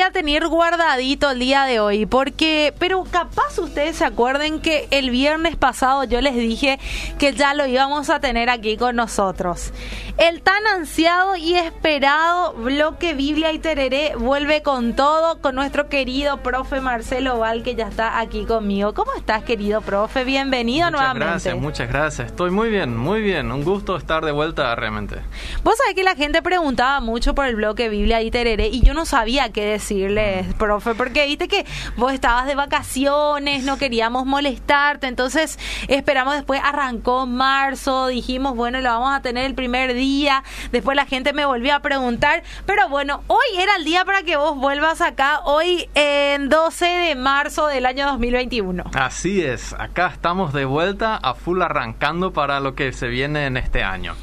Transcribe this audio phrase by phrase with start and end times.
[0.00, 4.88] voy a tener guardadito el día de hoy, porque, pero capaz ustedes se acuerden que
[4.90, 6.78] el viernes pasado yo les dije
[7.18, 9.74] que ya lo íbamos a tener aquí con nosotros.
[10.16, 16.38] El tan ansiado y esperado bloque Biblia y Tereré vuelve con todo con nuestro querido
[16.38, 18.94] profe Marcelo Val, que ya está aquí conmigo.
[18.94, 20.24] ¿Cómo estás, querido profe?
[20.24, 21.26] Bienvenido muchas nuevamente.
[21.26, 22.26] Gracias, muchas gracias.
[22.28, 23.52] Estoy muy bien, muy bien.
[23.52, 25.16] Un gusto estar de vuelta realmente.
[25.62, 28.94] Vos sabés que la gente preguntaba mucho por el bloque Biblia y Tereré y yo
[28.94, 35.08] no sabía qué decirles, profe, porque viste que vos estabas de vacaciones, no queríamos molestarte,
[35.08, 35.58] entonces
[35.88, 41.06] esperamos después, arrancó marzo, dijimos, bueno, lo vamos a tener el primer día, después la
[41.06, 45.00] gente me volvió a preguntar, pero bueno, hoy era el día para que vos vuelvas
[45.00, 48.84] acá, hoy en 12 de marzo del año 2021.
[48.94, 53.56] Así es, acá estamos de vuelta a full arrancando para lo que se viene en
[53.56, 54.14] este año.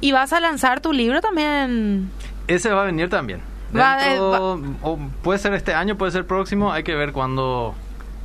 [0.00, 2.10] Y vas a lanzar tu libro también.
[2.46, 3.55] Ese va a venir también.
[3.74, 7.74] Va- Dentro- o puede ser este año, puede ser próximo, hay que ver cuándo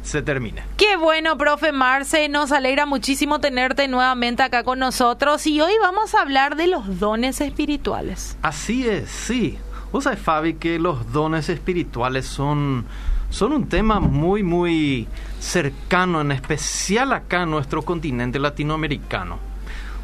[0.03, 0.63] se termine.
[0.77, 6.15] Qué bueno, profe Marce, nos alegra muchísimo tenerte nuevamente acá con nosotros y hoy vamos
[6.15, 8.37] a hablar de los dones espirituales.
[8.41, 9.57] Así es, sí.
[9.91, 12.85] Vos sabés, Fabi, que los dones espirituales son,
[13.29, 15.07] son un tema muy, muy
[15.39, 19.37] cercano, en especial acá en nuestro continente latinoamericano.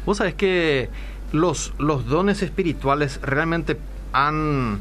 [0.04, 0.90] Vos sabés que
[1.32, 3.78] los, los dones espirituales realmente
[4.12, 4.80] han,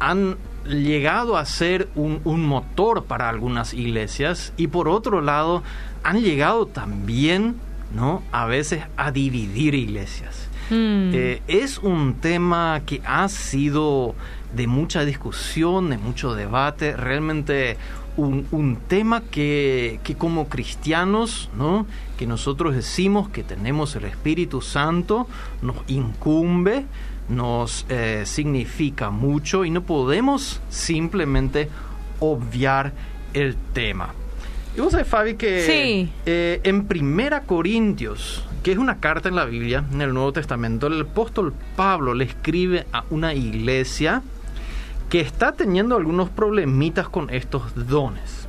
[0.00, 5.62] han llegado a ser un, un motor para algunas iglesias y por otro lado
[6.02, 7.56] han llegado también,
[7.94, 8.22] ¿no?
[8.32, 10.48] A veces a dividir iglesias.
[10.70, 11.10] Mm.
[11.14, 14.14] Eh, es un tema que ha sido
[14.54, 17.76] de mucha discusión, de mucho debate, realmente
[18.20, 21.86] un, un tema que, que como cristianos, ¿no?
[22.18, 25.26] que nosotros decimos que tenemos el Espíritu Santo,
[25.62, 26.84] nos incumbe,
[27.28, 31.68] nos eh, significa mucho y no podemos simplemente
[32.18, 32.92] obviar
[33.32, 34.12] el tema.
[34.76, 36.12] Y vos sabés, Fabi, que Sí.
[36.26, 40.86] eh, en Primera Corintios, que es una carta en la Biblia, en el Nuevo Testamento,
[40.86, 44.22] el apóstol Pablo le escribe a una iglesia
[45.10, 48.46] que está teniendo algunos problemitas con estos dones.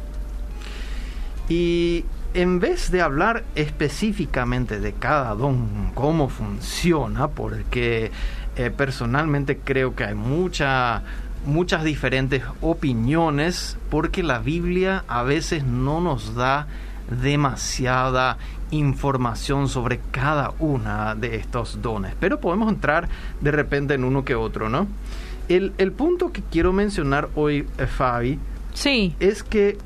[1.50, 8.12] Y en vez de hablar específicamente de cada don, cómo funciona, porque
[8.56, 11.02] eh, personalmente creo que hay mucha,
[11.46, 16.68] muchas diferentes opiniones, porque la Biblia a veces no nos da
[17.10, 18.38] demasiada
[18.70, 23.10] información sobre cada una de estos dones, pero podemos entrar
[23.42, 24.88] de repente en uno que otro, ¿no?
[25.56, 28.40] El, el punto que quiero mencionar hoy, eh, Fabi,
[28.74, 29.78] Sí, es que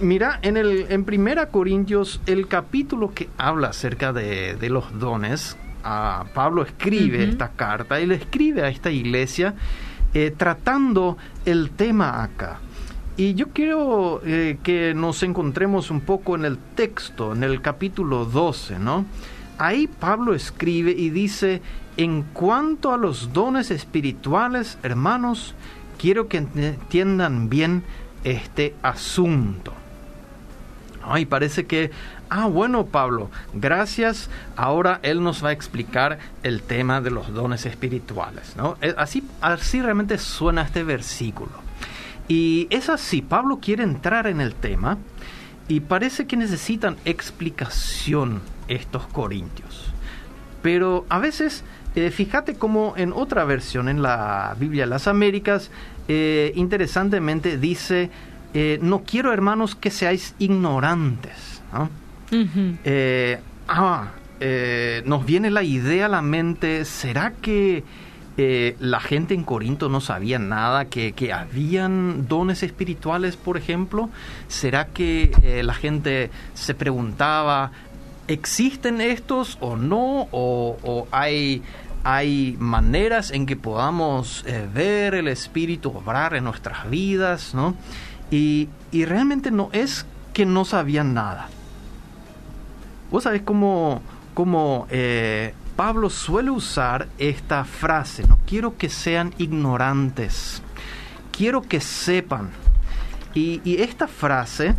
[0.00, 5.56] mira en el en Primera Corintios el capítulo que habla acerca de, de los dones
[5.84, 9.54] a Pablo escribe esta carta y le escribe a esta iglesia
[10.14, 12.58] eh, tratando el tema acá.
[13.16, 18.24] Y yo quiero eh, que nos encontremos un poco en el texto en el capítulo
[18.24, 19.04] 12 no
[19.58, 21.62] ahí Pablo escribe y dice
[21.96, 25.54] en cuanto a los dones espirituales hermanos
[25.98, 27.84] quiero que entiendan bien
[28.24, 29.72] este asunto.
[31.06, 31.90] Ay, parece que,
[32.30, 34.30] ah, bueno, Pablo, gracias.
[34.56, 38.76] Ahora él nos va a explicar el tema de los dones espirituales, ¿no?
[38.80, 41.52] Eh, Así, así realmente suena este versículo.
[42.26, 44.96] Y es así, Pablo quiere entrar en el tema
[45.68, 49.92] y parece que necesitan explicación estos corintios.
[50.62, 55.70] Pero a veces, eh, fíjate como en otra versión, en la Biblia de las Américas,
[56.08, 58.10] eh, interesantemente dice,
[58.52, 61.62] eh, no quiero hermanos que seáis ignorantes.
[63.68, 64.08] ah,
[65.04, 67.84] nos viene la idea a la mente, ¿será que
[68.36, 74.10] eh, la gente en Corinto no sabía nada, que, que habían dones espirituales, por ejemplo?
[74.48, 77.70] ¿Será que eh, la gente se preguntaba,
[78.26, 80.26] ¿existen estos o no?
[80.32, 81.62] ¿O, o hay,
[82.04, 87.54] hay maneras en que podamos eh, ver el Espíritu obrar en nuestras vidas?
[87.54, 87.74] ¿no?
[88.30, 91.48] Y, y realmente no es que no sabían nada.
[93.10, 94.02] Vos sabés cómo,
[94.34, 100.62] cómo eh, Pablo suele usar esta frase, no quiero que sean ignorantes,
[101.32, 102.50] quiero que sepan.
[103.34, 104.74] Y, y esta frase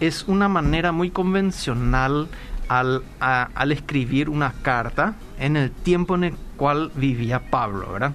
[0.00, 2.28] es una manera muy convencional
[2.68, 8.12] al, al escribir una carta en el tiempo en el cual vivía Pablo, ¿verdad?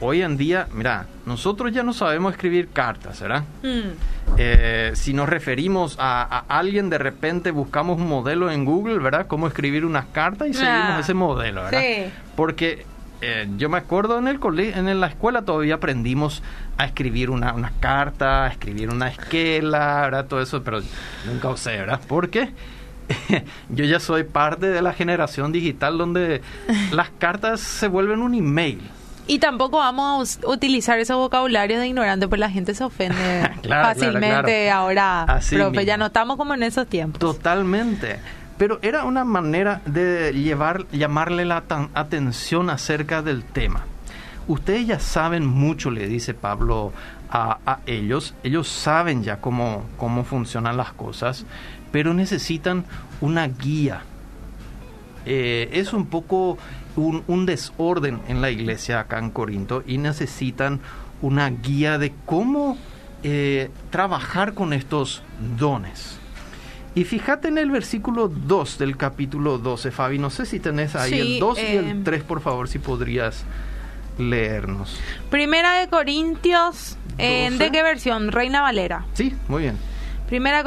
[0.00, 3.44] Hoy en día, mira, nosotros ya no sabemos escribir cartas, ¿verdad?
[3.62, 3.90] Mm.
[4.38, 9.26] Eh, si nos referimos a, a alguien, de repente buscamos un modelo en Google, ¿verdad?
[9.26, 11.80] Cómo escribir una carta y seguimos Ah, ese modelo, ¿verdad?
[11.80, 12.10] sí.
[12.36, 12.86] Porque
[13.20, 16.42] eh, yo me acuerdo en el en la escuela todavía aprendimos
[16.76, 20.26] a escribir una, una carta, a escribir una esquela, ¿verdad?
[20.26, 20.80] Todo eso, pero
[21.26, 22.00] nunca usé, ¿verdad?
[22.06, 22.50] Porque
[23.68, 26.42] yo ya soy parte de la generación digital donde
[26.92, 28.80] las cartas se vuelven un email.
[29.26, 34.70] Y tampoco vamos a utilizar ese vocabulario de ignorante, pues la gente se ofende fácilmente
[34.70, 35.40] ahora.
[35.50, 37.18] profe, ya no estamos como en esos tiempos.
[37.18, 38.20] Totalmente.
[38.56, 41.62] Pero era una manera de llevar, llamarle la
[41.94, 43.84] atención acerca del tema.
[44.48, 46.92] Ustedes ya saben mucho, le dice Pablo
[47.30, 48.34] a, ellos.
[48.42, 51.44] Ellos saben ya cómo, cómo funcionan las cosas,
[51.92, 52.84] pero necesitan
[53.20, 54.02] una guía.
[55.26, 56.58] Eh, es un poco
[56.96, 60.80] un, desorden en la iglesia acá en Corinto y necesitan
[61.22, 62.76] una guía de cómo
[63.22, 65.22] eh, trabajar con estos
[65.58, 66.18] dones.
[66.94, 70.18] Y fíjate en el versículo 2 del capítulo 12, Fabi.
[70.18, 73.44] No sé si tenés ahí el 2 y el 3, eh, por favor, si podrías
[74.18, 74.98] leernos.
[75.30, 78.32] Primera de Corintios, ¿de qué versión?
[78.32, 79.04] Reina Valera.
[79.12, 79.76] Sí, muy bien.
[80.28, 80.62] Primera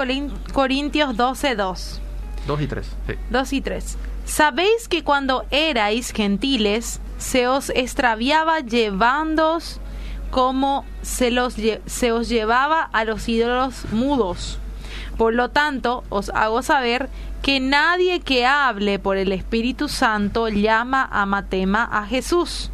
[0.54, 2.02] Corintios 12, 2.
[2.48, 2.88] 2 y 3.
[3.08, 3.14] Sí.
[3.30, 3.98] 2 y 3.
[4.26, 9.80] Sabéis que cuando erais gentiles, se os extraviaba llevándoos
[10.32, 11.56] como se, los,
[11.86, 14.58] se os llevaba a los ídolos mudos.
[15.18, 17.10] Por lo tanto, os hago saber
[17.44, 22.72] que nadie que hable por el Espíritu Santo llama amatema a Jesús.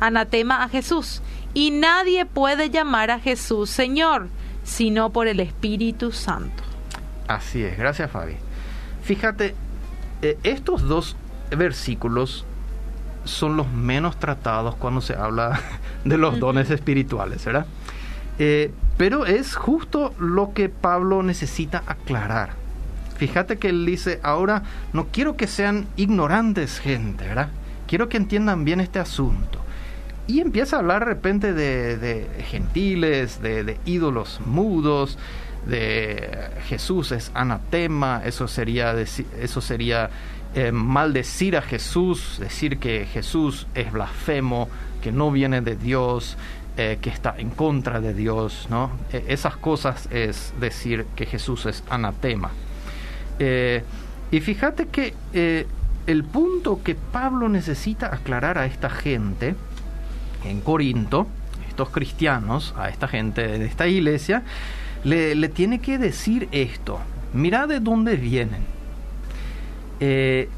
[0.00, 1.20] Anatema a Jesús.
[1.52, 4.28] Y nadie puede llamar a Jesús Señor,
[4.68, 6.62] sino por el Espíritu Santo.
[7.26, 8.36] Así es, gracias Fabi.
[9.02, 9.54] Fíjate,
[10.20, 11.16] eh, estos dos
[11.50, 12.44] versículos
[13.24, 15.58] son los menos tratados cuando se habla
[16.04, 17.66] de los dones espirituales, ¿verdad?
[18.38, 22.50] Eh, pero es justo lo que Pablo necesita aclarar.
[23.16, 24.62] Fíjate que él dice, ahora
[24.92, 27.48] no quiero que sean ignorantes gente, ¿verdad?
[27.86, 29.60] Quiero que entiendan bien este asunto.
[30.28, 35.18] Y empieza a hablar de repente de, gentiles, de, ídolos mudos,
[35.66, 40.10] de Jesús es anatema, eso sería, eso sería
[40.54, 44.68] eh, maldecir a Jesús, decir que Jesús es blasfemo,
[45.02, 46.36] que no viene de Dios,
[46.76, 48.90] eh, que está en contra de Dios, ¿no?
[49.10, 52.50] E, esas cosas es decir que Jesús es anatema.
[53.38, 53.82] Eh,
[54.30, 55.14] y fíjate que
[56.06, 59.54] el punto que Pablo necesita aclarar a esta gente
[60.44, 61.26] en Corinto,
[61.68, 64.42] estos cristianos, a esta gente de esta iglesia,
[65.04, 66.98] le, tiene que decir esto.
[67.32, 68.64] Mira de dónde vienen.
[70.00, 70.48] Eh,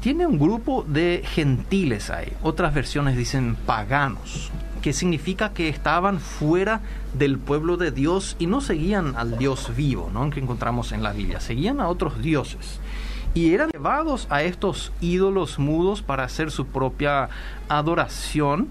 [0.00, 2.30] tiene un grupo de gentiles ahí.
[2.42, 4.50] Otras versiones dicen paganos,
[4.82, 6.82] que significa que estaban fuera
[7.14, 10.28] del pueblo de Dios y no seguían al Dios vivo, ¿no?
[10.28, 12.80] que encontramos en la Biblia, seguían a otros dioses.
[13.34, 17.28] Y eran llevados a estos ídolos mudos para hacer su propia
[17.68, 18.68] adoración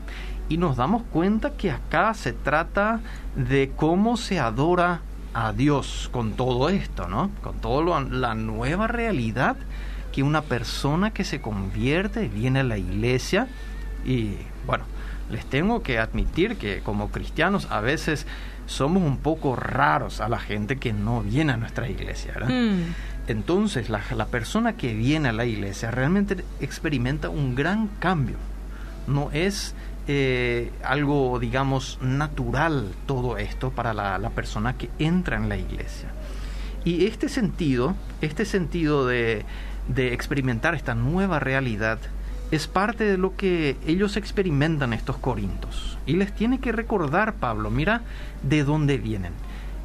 [0.48, 3.02] y nos damos cuenta que acá se trata
[3.36, 5.02] de cómo se adora
[5.34, 7.30] a Dios con todo esto, ¿no?
[7.42, 9.58] Con toda la nueva realidad
[10.14, 13.48] que una persona que se convierte viene a la iglesia
[14.06, 14.86] y bueno,
[15.30, 18.28] les tengo que admitir que como cristianos a veces
[18.66, 22.50] somos un poco raros a la gente que no viene a nuestra iglesia, ¿verdad?
[22.50, 22.94] Mm.
[23.28, 28.36] Entonces la, la persona que viene a la iglesia realmente experimenta un gran cambio.
[29.08, 29.76] No es
[30.06, 36.10] eh, algo, digamos, natural todo esto para la, persona que entra en la iglesia.
[36.84, 39.46] Y este sentido, este sentido de,
[39.88, 42.00] de experimentar esta nueva realidad,
[42.52, 45.98] es parte de lo que ellos experimentan estos corintos.
[46.06, 48.02] Y les tiene que recordar Pablo, mira
[48.42, 49.32] de dónde vienen.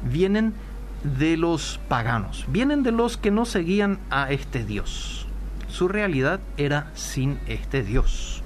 [0.03, 0.53] Vienen
[1.03, 5.27] de los paganos, vienen de los que no seguían a este Dios.
[5.67, 8.43] Su realidad era sin este Dios,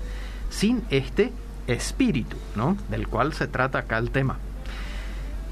[0.50, 1.32] sin este
[1.68, 2.78] espíritu, ¿no?
[2.90, 4.38] Del cual se trata acá el tema.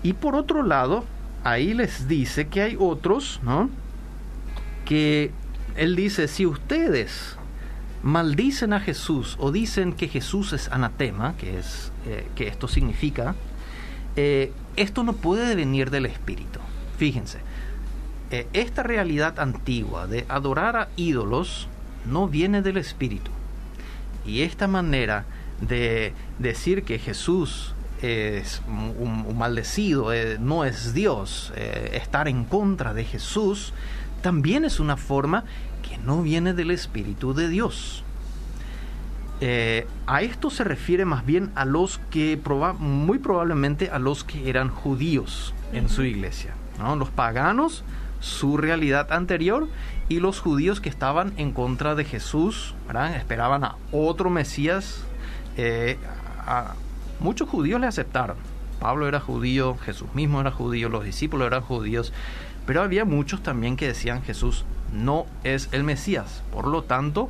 [0.03, 1.05] Y por otro lado,
[1.43, 3.70] ahí les dice que hay otros, ¿no?
[4.86, 5.31] Que
[5.75, 7.38] él dice, si ustedes
[8.03, 13.36] maldicen a Jesús o dicen que Jesús es anatema, que es eh, esto significa,
[14.15, 16.60] eh, esto no puede venir del espíritu.
[17.01, 17.39] Fíjense,
[18.29, 21.67] eh, esta realidad antigua de adorar a ídolos
[22.05, 23.31] no viene del espíritu.
[24.24, 25.25] Y esta manera
[25.62, 32.93] de decir que Jesús es un, maldecido, eh, no es Dios, eh, estar en contra
[32.93, 33.74] de Jesús,
[34.22, 35.43] también es una forma
[35.81, 38.03] que no viene del Espíritu de Dios.
[39.39, 42.39] Eh, a esto se refiere más bien a los que,
[42.77, 46.53] muy probablemente a los que eran judíos en su iglesia.
[46.80, 47.84] Los paganos
[48.22, 49.68] su realidad anterior
[50.08, 53.16] y los judíos que estaban en contra de Jesús, ¿verdad?
[53.16, 55.04] esperaban a otro Mesías.
[55.58, 55.98] Eh,
[56.46, 56.75] a,
[57.20, 58.38] muchos judíos le aceptaron.
[58.80, 62.13] Pablo era judío, Jesús mismo era judío, los discípulos eran judíos,
[62.66, 66.44] pero había muchos también que decían Jesús no es el Mesías.
[66.51, 67.30] Por lo tanto,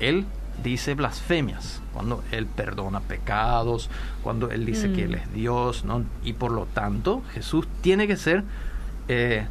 [0.00, 0.26] él
[0.62, 3.88] dice blasfemias, cuando Él perdona pecados,
[4.22, 5.14] cuando Él dice que Él mm.
[5.14, 6.04] es Dios, ¿no?
[6.22, 8.44] y por lo tanto Jesús tiene que ser
[9.12, 9.44] eh,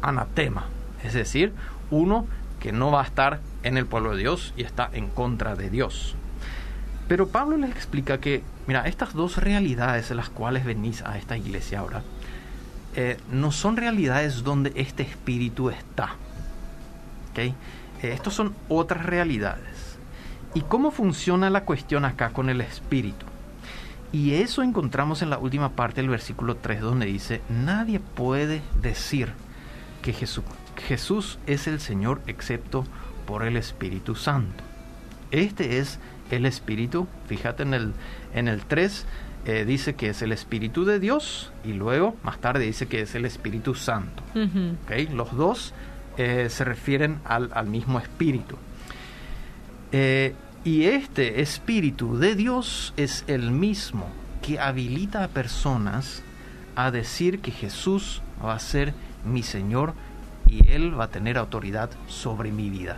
[0.00, 0.64] anatema,
[1.02, 1.52] es decir,
[1.90, 2.26] uno
[2.58, 5.68] que no va a estar en el pueblo de Dios y está en contra de
[5.68, 6.16] Dios.
[7.06, 11.36] Pero Pablo les explica que, mira, estas dos realidades en las cuales venís a esta
[11.36, 12.02] iglesia ahora,
[12.96, 16.14] eh, no son realidades donde este espíritu está.
[17.30, 17.54] ¿okay?
[18.02, 19.98] Eh, estos son otras realidades.
[20.54, 23.26] ¿Y cómo funciona la cuestión acá con el Espíritu?
[24.14, 29.32] Y eso encontramos en la última parte del versículo 3 donde dice, nadie puede decir
[30.02, 30.44] que Jesús,
[30.86, 32.84] Jesús es el Señor excepto
[33.26, 34.62] por el Espíritu Santo.
[35.32, 35.98] Este es
[36.30, 37.92] el Espíritu, fíjate en el,
[38.34, 39.04] en el 3,
[39.46, 43.16] eh, dice que es el Espíritu de Dios y luego más tarde dice que es
[43.16, 44.22] el Espíritu Santo.
[45.12, 45.74] Los dos
[46.18, 48.54] eh, se refieren al, al mismo Espíritu.
[49.90, 54.06] Eh, y este Espíritu de Dios es el mismo
[54.40, 56.22] que habilita a personas
[56.74, 58.94] a decir que Jesús va a ser
[59.26, 59.92] mi Señor
[60.48, 62.96] y Él va a tener autoridad sobre mi vida.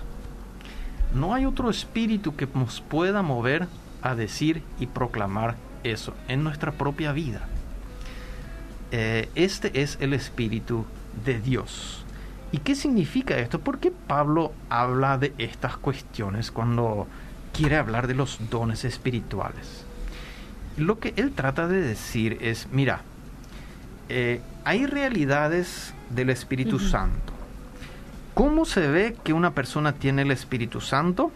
[1.12, 3.66] No hay otro espíritu que nos pueda mover
[4.00, 7.48] a decir y proclamar eso en nuestra propia vida.
[8.92, 10.84] Eh, este es el espíritu
[11.24, 12.04] de Dios.
[12.52, 13.60] ¿Y qué significa esto?
[13.60, 17.08] ¿Por qué Pablo habla de estas cuestiones cuando
[17.56, 19.86] quiere hablar de los dones espirituales.
[20.76, 23.00] Lo que él trata de decir es, mira,
[24.10, 27.32] eh, hay realidades del Espíritu Santo.
[28.34, 31.32] ¿Cómo se ve que una persona tiene el Espíritu Santo?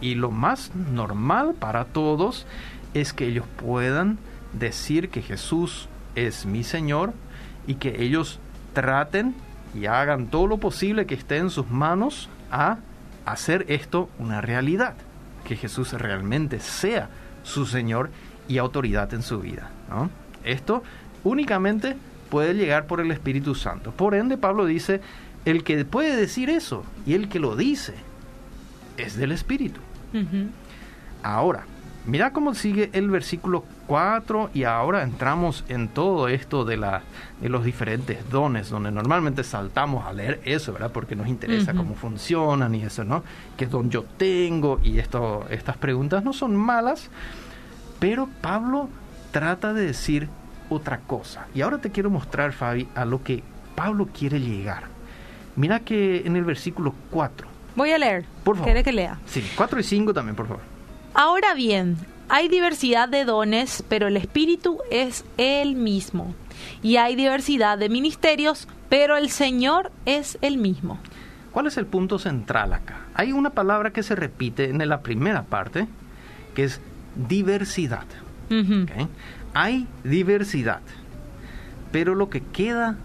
[0.00, 2.46] Y lo más normal para todos
[2.94, 4.18] es que ellos puedan
[4.52, 7.14] decir que Jesús es mi Señor
[7.66, 8.38] y que ellos
[8.74, 9.34] traten
[9.74, 12.78] y hagan todo lo posible que esté en sus manos a
[13.24, 14.94] hacer esto una realidad
[15.44, 17.08] que Jesús realmente sea
[17.42, 18.10] su Señor
[18.48, 19.70] y autoridad en su vida.
[20.44, 20.82] Esto
[21.24, 21.96] únicamente
[22.30, 23.92] puede llegar por el Espíritu Santo.
[23.92, 25.00] Por ende, Pablo dice,
[25.44, 27.94] el que puede decir eso y el que lo dice
[28.96, 29.80] es del Espíritu.
[31.22, 31.64] Ahora,
[32.06, 37.02] mira cómo sigue el versículo 4 y ahora entramos en todo esto de, la,
[37.40, 40.90] de los diferentes dones, donde normalmente saltamos a leer eso, ¿verdad?
[40.92, 43.22] Porque nos interesa cómo funcionan y eso, ¿no?
[43.56, 44.80] ¿Qué don yo tengo?
[44.82, 47.10] Y esto, estas preguntas no son malas,
[47.98, 48.88] pero Pablo
[49.30, 50.28] trata de decir
[50.68, 51.46] otra cosa.
[51.54, 53.42] Y ahora te quiero mostrar, Fabi, a lo que
[53.74, 54.84] Pablo quiere llegar.
[55.56, 57.46] Mira que en el versículo 4.
[57.76, 58.24] Voy a leer.
[58.44, 58.66] Por favor.
[58.66, 59.18] ¿Quiere que lea?
[59.26, 60.71] Sí, 4 y 5 también, por favor.
[61.14, 61.96] Ahora bien,
[62.28, 66.34] hay diversidad de dones, pero el Espíritu es el mismo.
[66.82, 70.98] Y hay diversidad de ministerios, pero el Señor es el mismo.
[71.50, 73.00] ¿Cuál es el punto central acá?
[73.14, 75.86] Hay una palabra que se repite en la primera parte,
[76.54, 76.80] que es
[77.28, 78.06] diversidad.
[79.54, 80.80] Hay diversidad,
[81.90, 82.96] pero lo que queda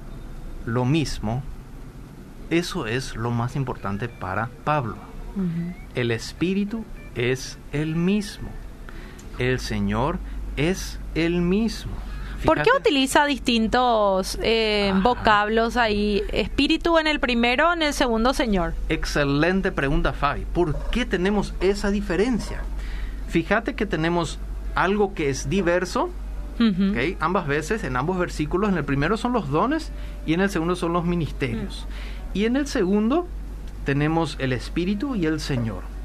[0.65, 1.43] lo mismo,
[2.49, 4.95] eso es lo más importante para Pablo.
[5.95, 6.85] El Espíritu
[7.17, 8.49] es el mismo.
[9.39, 10.19] El Señor
[10.55, 11.91] es el mismo.
[12.45, 16.21] ¿Por qué utiliza distintos eh, vocablos ahí?
[16.31, 18.75] Espíritu en el primero, en el segundo, Señor.
[18.89, 20.45] Excelente pregunta, Fabi.
[20.53, 22.61] ¿Por qué tenemos esa diferencia?
[23.27, 24.39] Fíjate que tenemos
[24.75, 26.09] algo que es diverso,
[27.19, 28.69] ambas veces, en ambos versículos.
[28.69, 29.91] En el primero son los dones
[30.27, 31.87] y en el segundo son los ministerios.
[32.35, 33.27] Y en el segundo
[33.83, 35.96] tenemos el Espíritu y el Señor.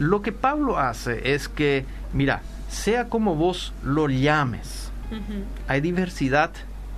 [0.00, 2.40] Lo que Pablo hace es que, mira,
[2.70, 4.90] sea como vos lo llames,
[5.68, 6.50] hay diversidad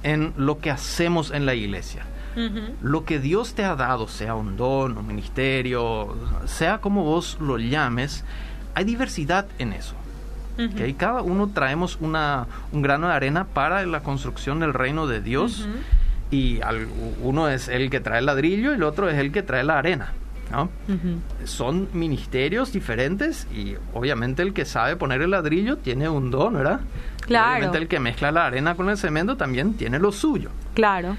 [0.05, 2.05] en lo que hacemos en la iglesia.
[2.81, 6.17] Lo que Dios te ha dado, sea un don, un ministerio,
[6.47, 8.25] sea como vos lo llames,
[8.75, 9.97] hay diversidad en eso.
[10.97, 15.67] Cada uno traemos una, un grano de arena para la construcción del reino de Dios
[16.31, 16.61] y
[17.21, 19.79] uno es el que trae el ladrillo y el otro es el que trae la
[19.79, 20.13] arena.
[21.45, 26.81] Son ministerios diferentes y obviamente el que sabe poner el ladrillo tiene un don, ¿verdad?
[27.23, 27.53] Claro.
[27.53, 30.51] Obviamente el que mezcla la arena con el cemento también tiene lo suyo.
[30.75, 31.17] Claro.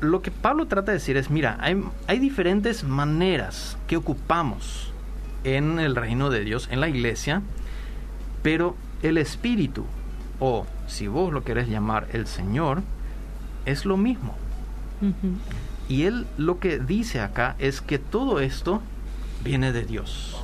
[0.00, 4.92] Lo que Pablo trata de decir es, mira, hay, hay diferentes maneras que ocupamos
[5.44, 7.42] en el reino de Dios, en la iglesia,
[8.42, 9.84] pero el Espíritu,
[10.40, 12.82] o si vos lo querés llamar el Señor,
[13.64, 14.36] es lo mismo.
[15.92, 18.80] Y él lo que dice acá es que todo esto
[19.44, 20.38] viene de Dios.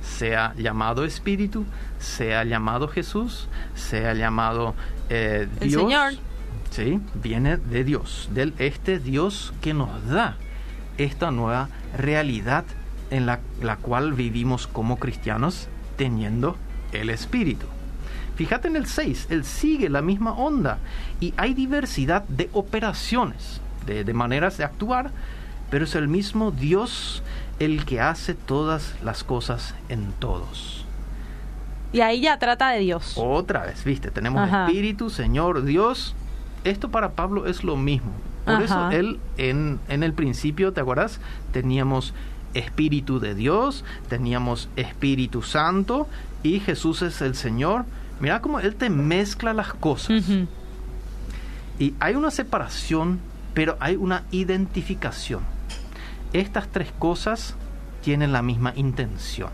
[0.00, 1.66] Sea llamado Espíritu,
[1.98, 4.74] sea llamado Jesús, sea llamado
[5.10, 5.74] eh, Dios.
[5.74, 6.12] El Señor.
[6.70, 10.36] Sí, viene de Dios, del este Dios que nos da
[10.96, 11.68] esta nueva
[11.98, 12.64] realidad
[13.10, 15.68] en la, la cual vivimos como cristianos
[15.98, 16.56] teniendo
[16.92, 17.66] el Espíritu.
[18.36, 20.78] Fíjate en el 6, él sigue la misma onda
[21.20, 25.10] y hay diversidad de operaciones, de, de, maneras de actuar,
[25.70, 27.22] pero es el mismo Dios
[27.58, 30.84] el que hace todas las cosas en todos.
[31.92, 33.14] Y ahí ya trata de Dios.
[33.16, 34.66] Otra vez, viste, tenemos Ajá.
[34.66, 36.14] Espíritu, Señor, Dios.
[36.64, 38.12] Esto para Pablo es lo mismo.
[38.44, 38.64] Por Ajá.
[38.64, 41.20] eso él en, en el principio, ¿te acuerdas?
[41.52, 42.14] Teníamos
[42.54, 46.08] Espíritu de Dios, teníamos Espíritu Santo
[46.42, 47.84] y Jesús es el Señor.
[48.20, 50.10] Mira cómo Él te mezcla las cosas.
[50.10, 50.46] Uh -huh.
[51.78, 53.20] Y hay una separación,
[53.54, 55.42] pero hay una identificación.
[56.32, 57.56] Estas tres cosas
[58.02, 59.50] tienen la misma intención.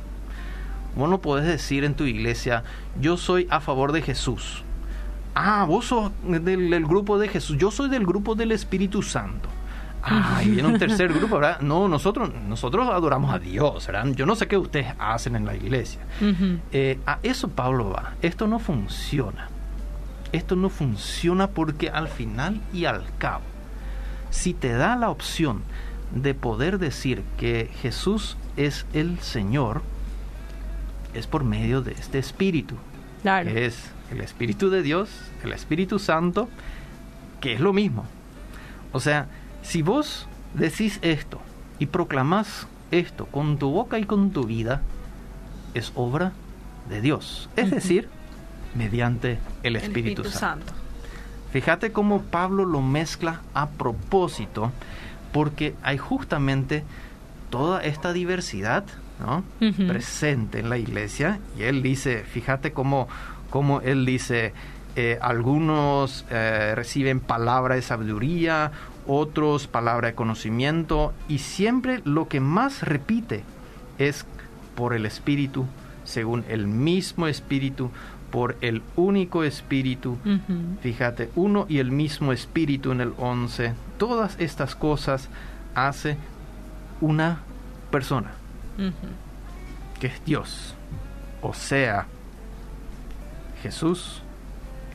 [0.94, 2.64] Vos no podés decir en tu iglesia,
[3.00, 4.62] yo soy a favor de Jesús.
[5.34, 7.58] Ah, vos sos del, del grupo de Jesús.
[7.58, 9.50] Yo soy del grupo del Espíritu Santo.
[10.08, 11.60] Ah, y viene un tercer grupo, ¿verdad?
[11.60, 14.06] No, nosotros, nosotros adoramos a Dios, ¿verdad?
[14.14, 16.00] Yo no sé qué ustedes hacen en la iglesia.
[16.20, 16.60] Uh -huh.
[16.72, 18.12] eh, a eso Pablo va.
[18.22, 19.48] Esto no funciona.
[20.32, 23.42] Esto no funciona porque al final y al cabo,
[24.36, 25.62] si te da la opción
[26.14, 29.82] de poder decir que Jesús es el Señor,
[31.14, 32.76] es por medio de este Espíritu.
[33.22, 33.50] Claro.
[33.50, 35.08] Que es el Espíritu de Dios,
[35.42, 36.50] el Espíritu Santo,
[37.40, 38.04] que es lo mismo.
[38.92, 39.26] O sea,
[39.62, 41.40] si vos decís esto
[41.78, 44.82] y proclamás esto con tu boca y con tu vida,
[45.72, 46.32] es obra
[46.90, 47.48] de Dios.
[47.56, 47.74] Es uh -huh.
[47.74, 48.08] decir,
[48.74, 50.66] mediante el Espíritu, el Espíritu Santo.
[50.66, 50.85] Santo.
[51.56, 54.72] Fíjate cómo Pablo lo mezcla a propósito,
[55.32, 56.84] porque hay justamente
[57.48, 58.84] toda esta diversidad
[59.20, 59.38] ¿no?
[59.38, 59.88] uh -huh.
[59.88, 61.40] presente en la iglesia.
[61.58, 63.08] Y él dice, fíjate cómo,
[63.48, 64.52] cómo él dice,
[64.96, 68.72] eh, algunos eh, reciben palabra de sabiduría,
[69.06, 73.44] otros palabra de conocimiento, y siempre lo que más repite
[73.96, 74.26] es
[74.74, 75.64] por el Espíritu,
[76.04, 77.90] según el mismo Espíritu,
[78.30, 80.18] por el único Espíritu.
[80.24, 80.78] Uh -huh.
[80.80, 83.74] Fíjate, uno y el mismo Espíritu en el 11.
[83.98, 85.28] Todas estas cosas
[85.74, 86.16] hace
[87.00, 87.40] una
[87.90, 88.32] persona,
[88.78, 88.92] uh -huh.
[90.00, 90.74] que es Dios.
[91.42, 92.06] O sea,
[93.62, 94.22] Jesús,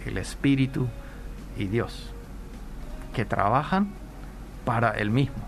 [0.06, 0.88] el Espíritu
[1.58, 2.12] y Dios,
[3.14, 3.90] que trabajan
[4.66, 5.44] para el mismo,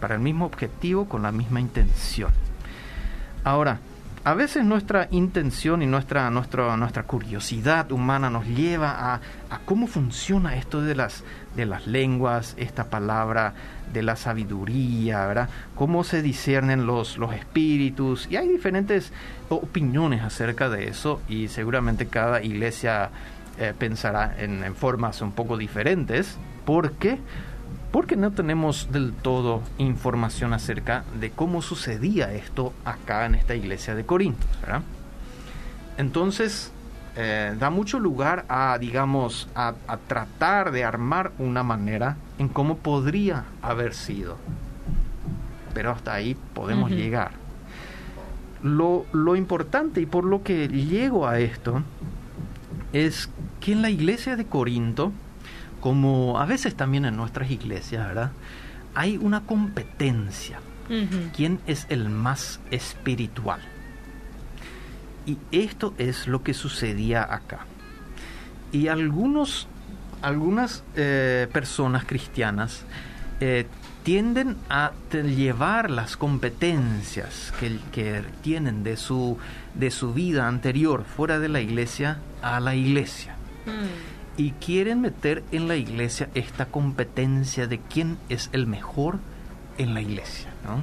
[0.00, 2.30] para el mismo objetivo con la misma intención.
[3.44, 3.78] Ahora,
[4.24, 9.20] a veces nuestra intención y nuestra, nuestra, nuestra curiosidad humana nos lleva a,
[9.66, 13.52] cómo funciona esto de las, de las lenguas, esta palabra
[13.92, 15.50] de la sabiduría, ¿verdad?
[15.74, 18.26] Cómo se disciernen los, los espíritus.
[18.30, 19.12] Y hay diferentes
[19.50, 23.10] opiniones acerca de eso y seguramente cada iglesia
[23.58, 26.38] eh, pensará en, en formas un poco diferentes.
[26.64, 27.18] ¿Por qué?
[27.94, 33.94] Porque no tenemos del todo información acerca de cómo sucedía esto acá en esta iglesia
[33.94, 34.44] de Corinto.
[34.62, 34.82] ¿verdad?
[35.96, 36.72] Entonces,
[37.14, 42.78] eh, da mucho lugar a, digamos, a, a, tratar de armar una manera en cómo
[42.78, 44.38] podría haber sido.
[45.72, 46.98] Pero hasta ahí podemos uh -huh.
[46.98, 47.30] llegar.
[48.64, 51.84] Lo, lo importante y por lo que llego a esto
[52.92, 53.30] es
[53.60, 55.12] que en la iglesia de Corinto,
[55.84, 58.30] como a veces también en nuestras iglesias, ¿verdad?
[58.94, 60.58] Hay una competencia.
[60.88, 61.30] Uh -huh.
[61.36, 63.60] ¿Quién es el más espiritual?
[65.26, 67.66] Y esto es lo que sucedía acá.
[68.72, 69.68] Y algunos,
[70.22, 72.84] algunas eh, personas cristianas
[73.40, 73.66] eh,
[74.04, 79.36] tienden a llevar las competencias que, que tienen de su,
[79.74, 83.36] de su vida anterior fuera de la iglesia a la iglesia.
[83.66, 89.18] Mm y quieren meter en la iglesia esta competencia de quién es el mejor
[89.78, 90.50] en la iglesia.
[90.64, 90.82] ¿no?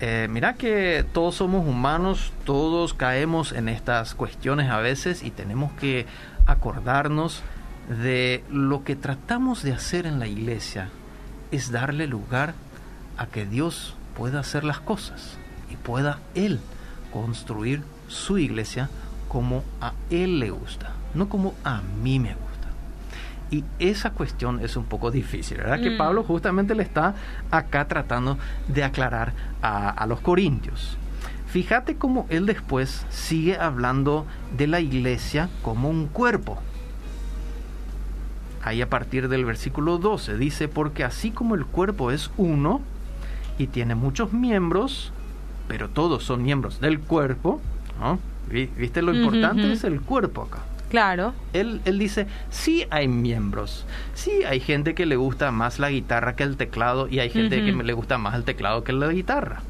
[0.00, 5.72] Eh, mira que todos somos humanos, todos caemos en estas cuestiones a veces y tenemos
[5.72, 6.06] que
[6.46, 7.42] acordarnos
[7.88, 10.88] de lo que tratamos de hacer en la iglesia
[11.50, 12.54] es darle lugar
[13.16, 15.38] a que Dios pueda hacer las cosas
[15.70, 16.60] y pueda Él
[17.12, 18.90] construir su iglesia
[19.28, 22.68] como a Él le gusta no como a mí me gusta.
[23.50, 25.78] Y esa cuestión es un poco difícil, ¿verdad?
[25.78, 25.82] Mm.
[25.82, 27.14] Que Pablo justamente le está
[27.50, 30.96] acá tratando de aclarar a, a los corintios.
[31.46, 36.60] Fíjate cómo él después sigue hablando de la iglesia como un cuerpo.
[38.62, 42.80] ahí a partir del versículo 12, dice, porque así como el cuerpo es uno
[43.58, 45.12] y tiene muchos miembros,
[45.68, 47.60] pero todos son miembros del cuerpo,
[48.00, 48.18] ¿no?
[48.50, 49.72] ¿Viste lo importante?
[49.72, 50.60] Es el cuerpo acá.
[50.94, 51.34] Claro.
[51.52, 56.36] Él, él dice, sí hay miembros, sí hay gente que le gusta más la guitarra
[56.36, 59.60] que el teclado y hay gente que le gusta más el teclado que la guitarra.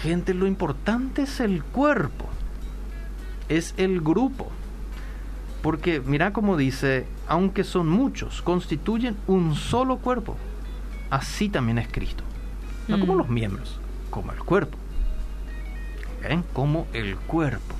[0.00, 2.28] Gente, lo importante es el cuerpo,
[3.48, 4.52] es el grupo.
[5.62, 10.36] Porque mira como dice, aunque son muchos, constituyen un solo cuerpo.
[11.10, 12.22] Así también es Cristo.
[12.86, 13.80] No como los miembros,
[14.10, 14.78] como el cuerpo.
[16.52, 17.74] Como el cuerpo.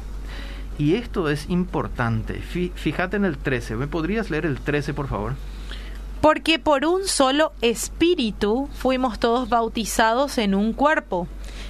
[0.78, 2.34] Y esto es importante.
[2.34, 3.74] Fíjate en el 13.
[3.74, 5.34] ¿Me podrías leer el 13, por favor?
[6.20, 11.28] Porque por un solo espíritu fuimos todos bautizados en un cuerpo,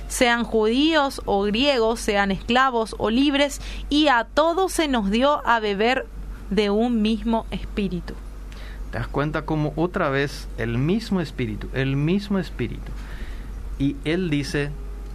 [0.08, 5.60] sean judíos o griegos, sean esclavos o libres, y a todos se nos dio a
[5.60, 6.06] beber
[6.50, 8.14] de un mismo espíritu.
[8.90, 12.90] ¿Te das cuenta como otra vez el mismo espíritu, el mismo espíritu?
[13.78, 14.70] Y él dice,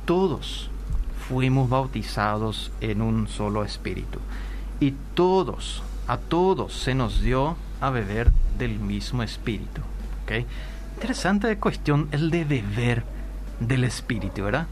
[0.06, 0.70] todos
[1.28, 4.20] fuimos bautizados en un solo espíritu.
[4.80, 9.82] Y todos, a todos se nos dio a beber del mismo espíritu.
[10.24, 10.46] ¿okay?
[10.96, 13.04] Interesante cuestión el de beber
[13.60, 14.68] del espíritu, ¿verdad?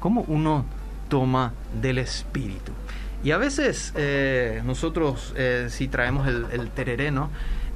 [0.00, 0.64] ¿Cómo uno
[1.08, 2.72] toma del espíritu?
[3.22, 7.30] Y a veces eh, nosotros, eh, si traemos el, el terereno,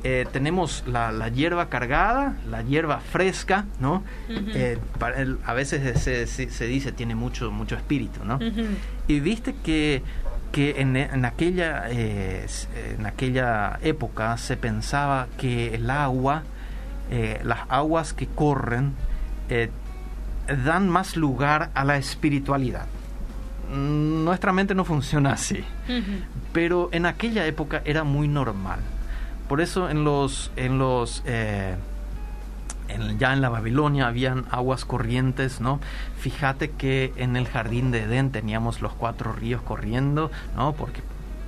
[0.04, 4.02] eh, tenemos la, hierba cargada, la hierba fresca, ¿no?
[4.28, 4.76] Eh,
[5.44, 8.40] a veces se, dice tiene mucho, mucho espíritu, ¿no?
[9.06, 10.02] Y viste que,
[10.50, 12.46] que en, aquella, eh,
[12.98, 16.42] en aquella época se pensaba que el agua,
[17.44, 18.94] las aguas que corren,
[20.64, 22.86] dan más lugar a la espiritualidad.
[23.72, 25.62] Nuestra mente no funciona así,
[26.52, 28.80] pero en aquella época era muy normal
[29.48, 31.76] por eso en los, en los eh,
[33.18, 35.80] ya en la Babilonia habían aguas corrientes, ¿no?
[36.18, 40.72] Fíjate que en el jardín de Edén teníamos los cuatro ríos corriendo, ¿no?
[40.72, 41.02] Porque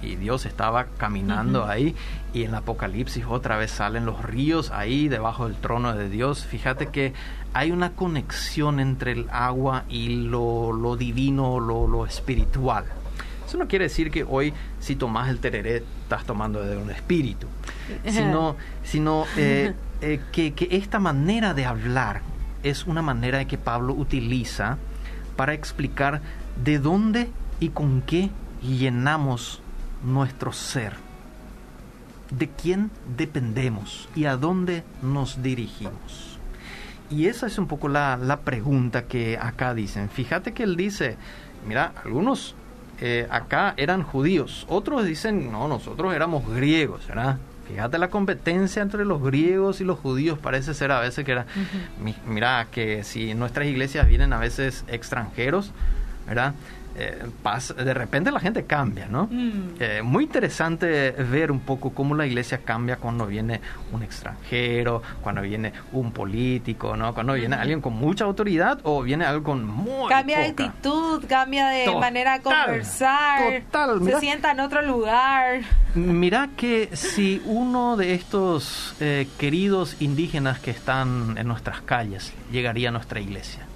[0.05, 1.95] y Dios estaba caminando ahí
[2.33, 6.45] y en el Apocalipsis otra vez salen los ríos ahí debajo del trono de Dios.
[6.45, 7.15] Fíjate que
[7.55, 12.85] hay una conexión entre el agua y lo, lo divino, lo, lo espiritual.
[13.55, 17.47] Eso no quiere decir que hoy si tomas el tereré estás tomando de un espíritu,
[18.05, 22.23] sino, sino eh, eh, que, que esta manera de hablar
[22.65, 24.77] es una manera que Pablo utiliza
[25.37, 26.21] para explicar
[26.65, 28.29] de dónde y con qué
[28.61, 29.63] llenamos
[30.03, 30.95] nuestro ser,
[32.37, 36.41] de quién dependemos y a dónde nos dirigimos.
[37.09, 40.09] Y esa es un poco la, la pregunta que acá dicen.
[40.09, 41.17] Fíjate que él dice,
[41.69, 42.57] mira, algunos
[43.01, 44.67] eh, acá eran judíos.
[44.69, 47.39] Otros dicen, no, nosotros éramos griegos, ¿verdad?
[47.69, 51.47] Fíjate la competencia entre los griegos y los judíos parece ser a veces que era,
[52.27, 55.73] mira, que si nuestras iglesias vienen a veces extranjeros,
[56.27, 56.55] ¿verdad?
[56.97, 57.25] Eh,
[57.77, 59.29] de repente la gente cambia, ¿no?
[59.31, 59.75] Mm.
[59.81, 63.61] Eh, muy interesante ver un poco cómo la iglesia cambia cuando viene
[63.93, 67.13] un extranjero, cuando viene un político, ¿no?
[67.15, 71.69] Cuando viene alguien con mucha autoridad o viene algo con muy Cambia de actitud, cambia
[71.69, 75.63] de manera de conversar, total, se sienta en otro lugar.
[75.95, 82.89] Mira que si uno de estos eh, queridos indígenas que están en nuestras calles llegaría
[82.89, 83.67] a nuestra iglesia,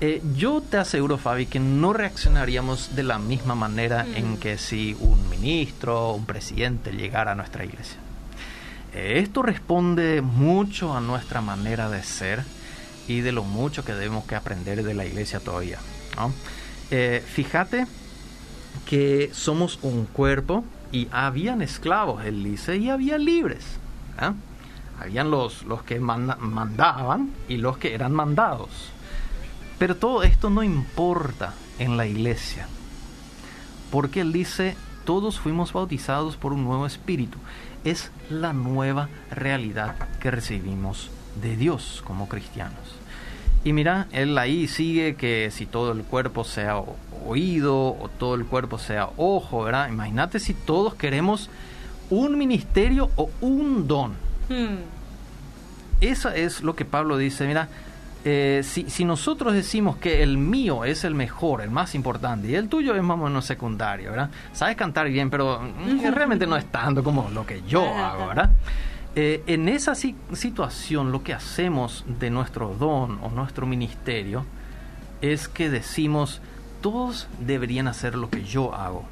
[0.00, 4.16] eh, yo te aseguro, Fabi, que no reaccionaríamos de la misma manera mm.
[4.16, 7.96] en que si un ministro o un presidente llegara a nuestra iglesia.
[8.94, 12.44] Eh, esto responde mucho a nuestra manera de ser
[13.08, 15.78] y de lo mucho que debemos que aprender de la iglesia todavía.
[16.90, 17.86] Eh, fíjate
[18.84, 23.64] que somos un cuerpo y habían esclavos, él dice, y había libres.
[24.98, 28.70] Habían los, los que mandaban y los que eran mandados.
[29.78, 32.66] Pero todo esto no importa en la iglesia,
[33.90, 37.38] porque Él dice, todos fuimos bautizados por un nuevo espíritu.
[37.84, 41.10] Es la nueva realidad que recibimos
[41.40, 42.96] de Dios como cristianos.
[43.64, 46.80] Y mira, Él ahí sigue que si todo el cuerpo sea
[47.26, 49.88] oído o todo el cuerpo sea ojo, ¿verdad?
[49.88, 51.50] Imagínate si todos queremos
[52.08, 54.12] un ministerio o un don.
[54.48, 54.78] Hmm.
[56.00, 57.68] Eso es lo que Pablo dice, mira,
[58.28, 62.68] eh, si, nosotros decimos que el mío es el mejor, el más importante, y el
[62.68, 64.30] tuyo es más o menos secundario, ¿verdad?
[64.52, 68.50] Sabes cantar bien, pero mm, realmente no es tanto como lo que yo hago, ¿verdad?
[69.14, 74.44] Eh, en esa situación lo que hacemos de nuestro don o nuestro ministerio
[75.20, 76.40] es que decimos,
[76.80, 79.04] todos deberían hacer lo que yo hago.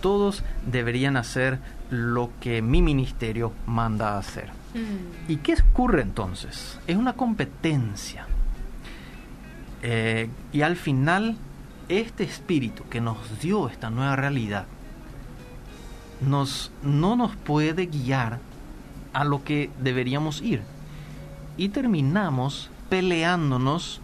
[0.00, 1.58] Todos deberían hacer
[1.90, 4.50] lo que mi ministerio manda hacer.
[4.76, 5.32] Mm.
[5.32, 6.78] ¿Y qué ocurre entonces?
[6.86, 8.26] Es una competencia.
[9.82, 11.36] Eh, y al final,
[11.88, 14.66] este espíritu que nos dio esta nueva realidad
[16.20, 18.38] nos, no nos puede guiar
[19.12, 20.62] a lo que deberíamos ir.
[21.56, 24.00] Y terminamos peleándonos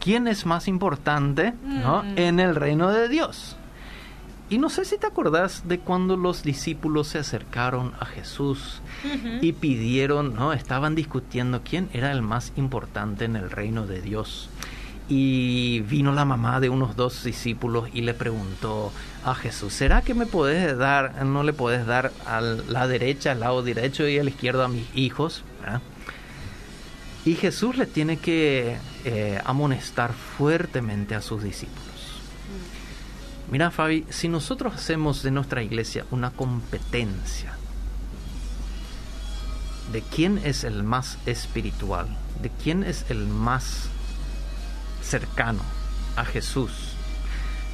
[0.00, 2.02] quién es más importante ¿no?
[2.02, 2.18] Mm.
[2.18, 3.56] en el reino de Dios.
[4.54, 8.82] Y no sé si te acordás de cuando los discípulos se acercaron a Jesús
[9.40, 10.52] y pidieron, ¿no?
[10.52, 14.48] Estaban discutiendo quién era el más importante en el reino de Dios.
[15.08, 18.92] Y vino la mamá de unos dos discípulos y le preguntó
[19.24, 23.40] a Jesús, ¿será que me podés dar, no le podés dar a la derecha, al
[23.40, 25.42] lado derecho y al izquierdo a mis hijos?
[25.62, 25.82] ¿verdad?
[27.24, 31.84] Y Jesús le tiene que eh, amonestar fuertemente a sus discípulos.
[33.50, 37.56] Mira, Fabi, si nosotros hacemos de nuestra iglesia una competencia
[39.92, 42.08] de quién es el más espiritual,
[42.42, 43.88] de quién es el más
[45.02, 45.60] cercano
[46.16, 46.72] a Jesús,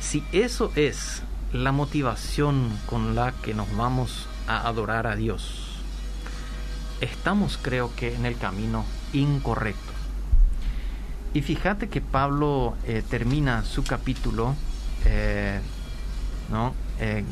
[0.00, 5.76] si eso es la motivación con la que nos vamos a adorar a Dios,
[7.00, 9.92] estamos creo que en el camino incorrecto.
[11.32, 14.56] Y fíjate que Pablo eh, termina su capítulo
[15.04, 15.60] eh,
[16.50, 16.74] ¿no?
[16.98, 17.24] Eh,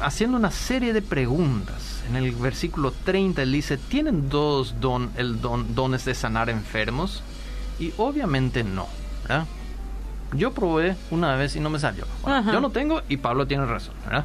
[0.00, 2.02] haciendo una serie de preguntas.
[2.08, 7.22] En el versículo 30 él dice, ¿tienen dos don, el don, dones de sanar enfermos?
[7.78, 8.86] Y obviamente no.
[9.22, 9.46] ¿verdad?
[10.34, 12.04] Yo probé una vez y no me salió.
[12.22, 13.94] Bueno, yo no tengo y Pablo tiene razón.
[14.04, 14.24] ¿verdad?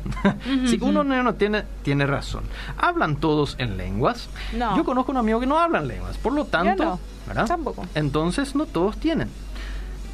[0.66, 2.44] si uno no tiene, tiene razón.
[2.78, 4.30] ¿Hablan todos en lenguas?
[4.54, 4.76] No.
[4.76, 6.18] Yo conozco un amigo que no habla en lenguas.
[6.18, 7.00] Por lo tanto, no.
[7.28, 7.48] ¿verdad?
[7.48, 7.86] Tampoco.
[7.96, 9.30] Entonces no todos tienen.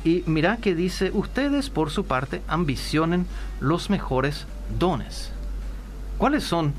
[0.03, 3.27] Y mira que dice, ustedes por su parte ambicionen
[3.59, 4.45] los mejores
[4.77, 5.31] dones.
[6.17, 6.73] ¿Cuáles son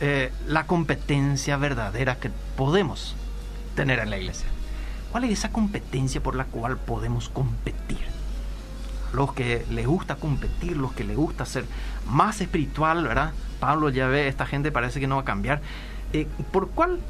[0.00, 3.14] eh, la competencia verdadera que podemos
[3.74, 4.48] tener en la iglesia?
[5.10, 7.98] ¿Cuál es esa competencia por la cual podemos competir?
[9.14, 11.64] Los que les gusta competir, los que les gusta ser
[12.06, 13.32] más espiritual, ¿verdad?
[13.60, 15.62] Pablo ya ve, esta gente parece que no va a cambiar.
[16.12, 17.00] Eh, ¿Por cuál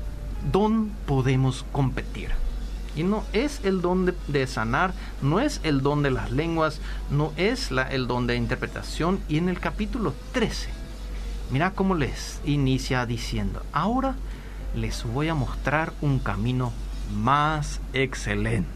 [0.53, 2.31] don podemos competir?
[2.99, 6.81] Y no es el don de, de sanar, no es el don de las lenguas,
[7.11, 9.21] no es la- el don de interpretación.
[9.29, 10.69] Y en el capítulo 13,
[11.53, 14.17] mira cómo les inicia diciendo, ahora
[14.75, 16.73] les voy a mostrar un camino
[17.15, 18.69] más excelente.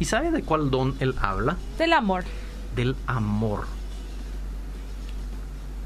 [0.00, 1.58] ¿Y sabe de cuál don él habla?
[1.76, 2.24] Del amor.
[2.74, 3.66] Del amor.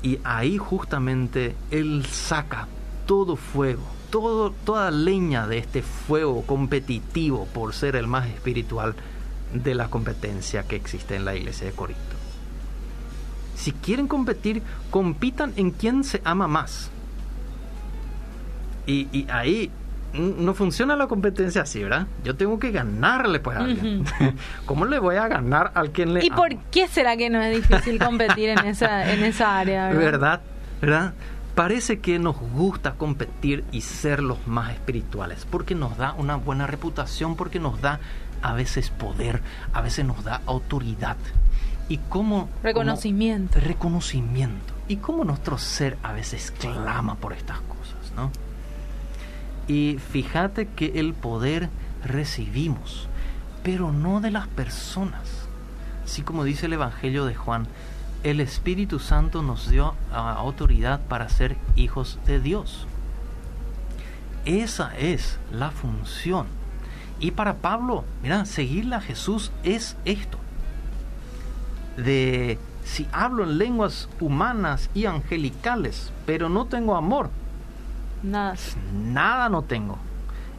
[0.03, 2.69] Y ahí justamente él saca
[3.07, 8.95] todo fuego, todo, toda leña de este fuego competitivo por ser el más espiritual
[9.53, 12.03] de la competencia que existe en la iglesia de Corinto.
[13.55, 16.91] Si quieren competir, compitan en quién se ama más.
[18.87, 19.71] Y, y ahí
[20.13, 22.07] no funciona la competencia así, ¿verdad?
[22.25, 24.05] Yo tengo que ganarle pues a alguien.
[24.67, 26.37] ¿Cómo le voy a ganar al quien le ¿Y amo?
[26.37, 29.89] por qué será que no es difícil competir en esa, en esa área?
[29.89, 30.01] ¿verdad?
[30.01, 30.41] ¿Verdad?
[30.81, 31.15] ¿Verdad?
[31.57, 36.67] Parece que nos gusta competir y ser los más espirituales, porque nos da una buena
[36.67, 37.99] reputación, porque nos da
[38.43, 39.43] a veces poder,
[39.73, 41.17] a veces nos da autoridad.
[41.89, 42.49] Y cómo...
[42.63, 43.55] Reconocimiento.
[43.55, 44.75] cómo- reconocimiento.
[44.87, 48.31] Y cómo nuestro ser a veces clama por estas cosas, ¿no?
[49.67, 51.71] Y fíjate que el poder
[52.05, 53.09] recibimos,
[53.63, 55.49] pero no de las personas.
[56.05, 57.67] Así como dice el Evangelio de Juan,
[58.27, 62.85] el Espíritu Santo nos dio autoridad para ser hijos de Dios.
[64.45, 66.47] Esa es la función.
[67.21, 70.39] Y para Pablo, mira, seguirle a Jesús es esto.
[71.97, 77.31] De si hablo en lenguas humanas y angelicales, pero no tengo amor,
[78.25, 78.57] Nada.
[78.93, 79.99] nada no tengo.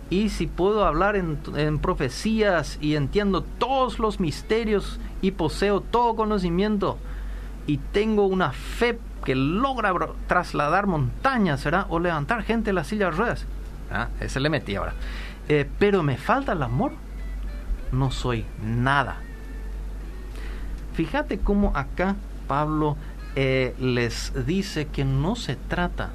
[0.10, 6.16] Y si puedo hablar en, en profecías y entiendo todos los misterios y poseo todo
[6.16, 6.98] conocimiento
[7.68, 9.94] y tengo una fe que logra
[10.28, 11.86] trasladar montañas, ¿verdad?
[11.90, 13.46] O levantar gente de la silla de ruedas.
[13.92, 14.94] Ah, ese le metí ahora.
[15.50, 16.94] Eh, pero me falta el amor.
[17.92, 19.18] No soy nada.
[20.94, 22.16] Fíjate cómo acá
[22.48, 22.98] Pablo
[23.36, 26.10] eh, les dice que no se trata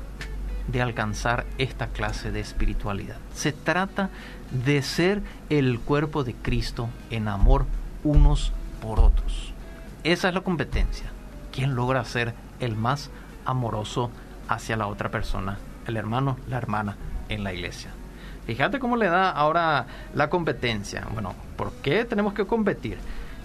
[0.69, 3.17] de alcanzar esta clase de espiritualidad.
[3.35, 4.11] Se trata
[4.51, 7.67] de ser el cuerpo de Cristo en amor
[8.05, 9.53] unos por otros.
[10.03, 11.12] Esa es la competencia.
[11.53, 13.11] ¿Quién logra ser el más
[13.45, 14.11] amoroso
[14.49, 15.59] hacia la otra persona?
[15.87, 16.97] El hermano, la hermana
[17.29, 17.91] en la iglesia.
[18.47, 21.07] Fíjate cómo le da ahora la competencia.
[21.13, 22.99] Bueno, ¿por qué tenemos que competir?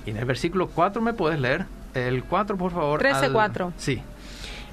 [0.05, 1.65] Y en el versículo 4 me puedes leer.
[1.93, 2.99] El 4, por favor.
[2.99, 3.73] 13, al- 4.
[3.77, 4.01] Sí.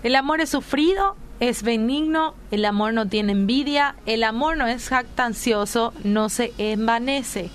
[0.03, 4.89] El amor es sufrido es benigno, el amor no tiene envidia, el amor no es
[4.89, 7.51] jactancioso, no se envanece.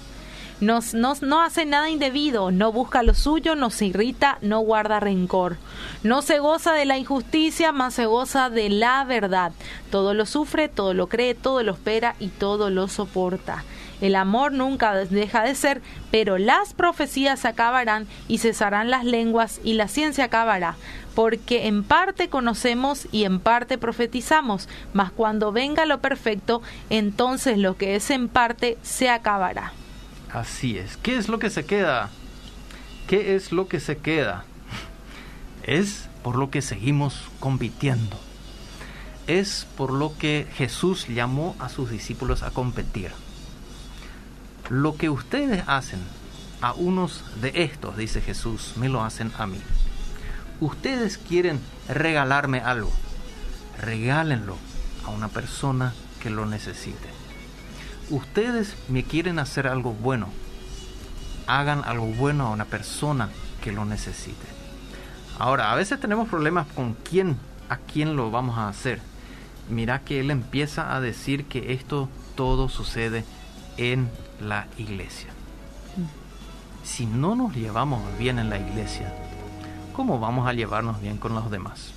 [0.61, 4.99] No, no, no, hace nada indebido, no busca lo suyo, no se irrita, no guarda
[4.99, 5.55] rencor.
[6.03, 9.53] No se goza de la injusticia, más se goza de la verdad.
[9.89, 13.63] Todo lo sufre, todo lo cree, todo lo espera y todo lo soporta.
[14.01, 19.73] El amor nunca deja de ser, pero las profecías acabarán y cesarán las lenguas y
[19.73, 20.75] la ciencia acabará,
[21.15, 27.77] porque en parte conocemos y en parte profetizamos, mas cuando venga lo perfecto, entonces lo
[27.77, 29.73] que es en parte se acabará.
[30.31, 30.97] Así es.
[30.97, 32.09] ¿Qué es lo que se queda?
[33.07, 34.45] ¿Qué es lo que se queda?
[35.63, 38.19] Es por lo que seguimos compitiendo.
[39.25, 43.11] Es por lo que Jesús llamó a sus discípulos a competir.
[44.69, 45.99] Lo que ustedes hacen
[46.61, 49.59] a unos de estos, dice Jesús, me lo hacen a mí.
[50.59, 52.91] Ustedes quieren regalarme algo.
[53.79, 54.57] Regálenlo
[55.05, 57.19] a una persona que lo necesite
[58.09, 60.27] ustedes me quieren hacer algo bueno,
[61.47, 63.29] hagan algo bueno a una persona
[63.61, 64.47] que lo necesite.
[65.37, 67.37] Ahora, a veces tenemos problemas con quién,
[67.69, 68.99] a quién lo vamos a hacer.
[69.69, 73.23] Mira que él empieza a decir que esto todo sucede
[73.77, 74.09] en
[74.41, 75.29] la iglesia.
[76.83, 79.13] Si no nos llevamos bien en la iglesia,
[79.95, 81.91] ¿cómo vamos a llevarnos bien con los demás?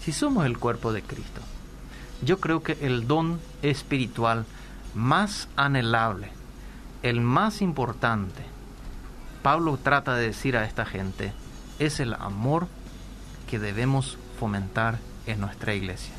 [0.00, 1.40] Si somos el cuerpo de Cristo,
[2.22, 4.46] yo creo que el don espiritual
[4.94, 6.30] más anhelable,
[7.02, 8.42] el más importante,
[9.42, 11.32] Pablo trata de decir a esta gente,
[11.78, 12.66] es el amor
[13.48, 16.14] que debemos fomentar en nuestra iglesia.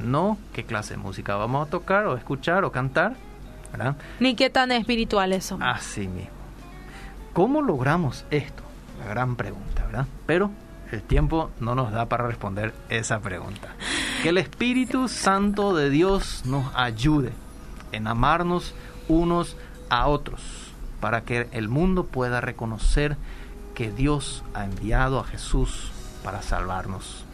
[0.00, 3.16] No qué clase de música vamos a tocar o escuchar o cantar,
[3.72, 3.96] ¿verdad?
[4.20, 5.62] Ni qué tan espirituales son.
[5.62, 6.30] Así mismo.
[7.32, 8.62] ¿Cómo logramos esto?
[9.00, 10.06] La gran pregunta, ¿verdad?
[10.26, 10.50] Pero
[10.92, 13.74] el tiempo no nos da para responder esa pregunta.
[14.22, 17.32] Que el Espíritu Santo de Dios nos ayude
[17.92, 18.74] en amarnos
[19.08, 19.56] unos
[19.88, 20.40] a otros,
[21.00, 23.16] para que el mundo pueda reconocer
[23.74, 25.90] que Dios ha enviado a Jesús
[26.22, 27.24] para salvarnos.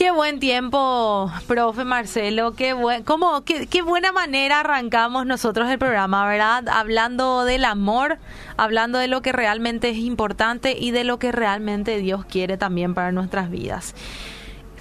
[0.00, 2.54] Qué buen tiempo, profe Marcelo.
[2.54, 6.66] Qué, buen, cómo, qué, qué, buena manera arrancamos nosotros el programa, ¿verdad?
[6.70, 8.16] Hablando del amor,
[8.56, 12.94] hablando de lo que realmente es importante y de lo que realmente Dios quiere también
[12.94, 13.94] para nuestras vidas.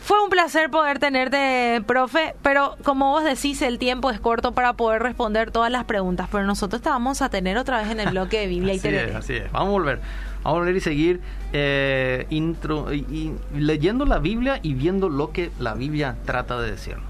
[0.09, 4.73] Fue un placer poder tenerte, profe, pero como vos decís, el tiempo es corto para
[4.73, 8.09] poder responder todas las preguntas, pero nosotros te vamos a tener otra vez en el
[8.09, 10.01] bloque de Biblia así y Es, así es, vamos a volver.
[10.41, 11.21] Vamos a volver y seguir
[11.53, 17.05] eh, intro, y, leyendo la Biblia y viendo lo que la Biblia trata de decirnos.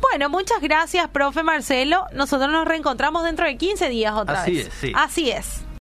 [0.00, 2.06] Bueno, muchas gracias, profe Marcelo.
[2.12, 4.44] Nosotros nos reencontramos dentro de 15 días otra vez.
[4.44, 4.92] Así es, sí.
[4.94, 5.65] Así es.